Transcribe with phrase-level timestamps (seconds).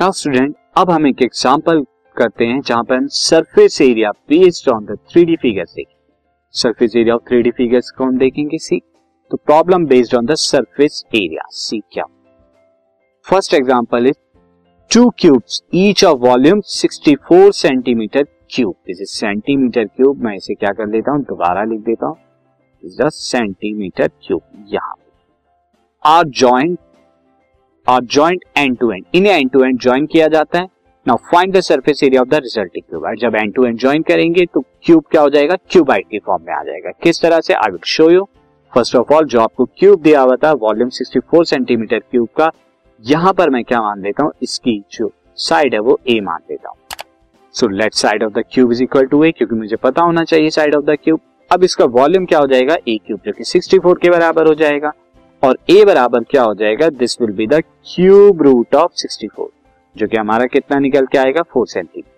[0.00, 1.82] Now student अब हम एक एग्जांपल
[2.16, 5.64] करते हैं जहाँ पर हम surface area based on the three D figure
[6.52, 8.80] surface area of three D figures को हम देखेंगे सी
[9.30, 12.04] तो problem based on the surface area see क्या?
[13.26, 14.16] First example is
[14.94, 20.72] two cubes each of volume 64 centimetre cube this is centimetre cube मैं इसे क्या
[20.72, 21.22] कर लेता हूँ?
[21.22, 22.16] दोबारा लिख देता हूँ।
[23.08, 24.94] सेंटीमीटर क्यूब यहाँ
[26.04, 26.78] are joint
[27.90, 30.68] are joint end to end इन्हें एंड टू एंड ज्वाइन किया जाता है।
[31.06, 34.44] Now find the surface area of the resulting cube जब एंड टू एंड ज्वाइन करेंगे
[34.46, 35.56] तो क्यूब क्या हो जाएगा?
[35.70, 37.54] क्यूबाइट के फॉर्म में आ जाएगा। किस तरह से?
[37.54, 38.28] I will show you
[38.72, 42.50] first of all जो आपको क्यूब दिया हुआ था वॉल्यूम 64 सेंटीमीटर क्यूब का,
[43.00, 44.32] यहाँ पर मैं क्या मान लेता हूँ?
[44.42, 46.76] इसकी जो साइड है, वो ए मान लेता हूँ।
[47.54, 50.50] So left side of the cube is equal to a क्योंकि मुझे पता होना चाहिए
[50.50, 51.20] साइड ऑफ़ द क्यूब
[51.50, 52.76] अब इसका वॉल्यूम क्या हो जाएगा?
[52.88, 54.92] ए क्यूब जो कि 64 के बराबर हो जाएगा।
[55.42, 56.88] और ए बराबर क्या हो जाएगा?
[56.90, 59.46] This will be the cube root of 64
[59.96, 61.42] जो कि हमारा कितना निकल के आएगा?
[61.56, 62.08] 4 सेंटीमीटर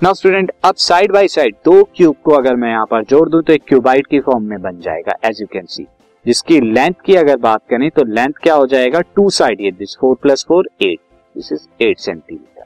[0.00, 3.42] नाउ स्टूडेंट अब साइड बाय साइड दो क्यूब को अगर मैं यहाँ पर जोड़ दूँ
[3.42, 5.86] तो एक क्यूबाइट की फॉर्म में बन जाएगा एज यू कैन सी
[6.26, 9.00] जिसकी लेंथ की अगर बात करें तो लेंथ क्या हो जाएगा?
[9.00, 10.98] टू साइड ये this four plus four eight
[11.34, 12.64] this is eight centimetre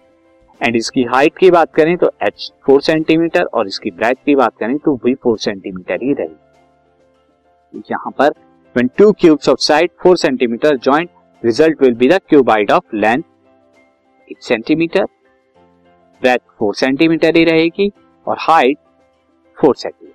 [0.61, 4.57] and इसकी हाइट की बात करें तो एच फोर सेंटीमीटर और इसकी ब्रेथ की बात
[4.61, 7.83] करें तो वही फोर सेंटीमीटर ही रहेगी.
[7.91, 8.33] यहाँ पर
[8.75, 11.11] When two cubes of side 4 cm joint,
[11.43, 13.27] result will be the cuboid of length.
[14.29, 14.83] 8 cm,
[16.23, 17.91] breadth 4 cm ही रहेगी
[18.27, 18.79] और हाइट
[19.59, 20.13] 4 cm.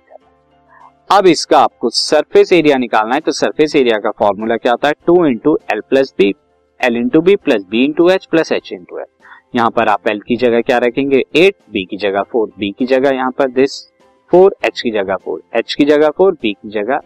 [1.10, 4.94] अब इसका आपको सरफेस एरिया निकालना है तो सरफेस एरिया का फॉर्मूला क्या होता है?
[5.06, 6.28] Two into l plus b
[6.80, 9.06] l into b plus b into h plus h into l
[9.56, 11.22] यहाँ पर आप एल की जगह क्या रखेंगे?
[11.36, 13.78] एट बी की जगह फोर बी की जगह यहाँ पर दिस
[14.30, 17.00] फोर एच की जगह फोर एच की जगह फोर बी की जगह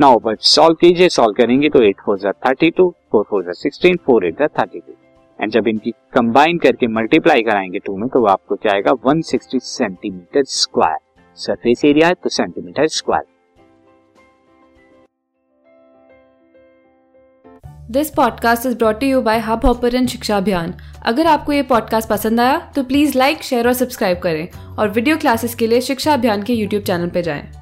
[0.00, 3.52] नाउ बट सॉल्व कीजिए सॉल्व करेंगे तो एट फोर जर थर्टी टू फोर फोर जर
[3.52, 4.92] सिक्सटीन फोर एट जर थर्टी टू
[5.40, 8.92] एंड जब इनकी कंबाइन करके मल्टीप्लाई कराएँगे टू में तो आपको क्या आएगा?
[9.06, 10.98] 160 सेंटीमीटर स्क्वायर
[11.36, 13.24] सरफेस एरिया है तो centimetre square
[17.90, 20.74] this podcast is brought you by Hubhopper शिक्षा अभियान
[21.06, 25.16] अगर आपको ये पॉडकास्ट पसंद आया तो प्लीज़ लाइक शेयर और सब्सक्राइब करें। और वीडियो
[25.16, 27.61] क्लासेस के लिए शिक्षा अभियान के यूट्यूब चैनल पर जाएँ।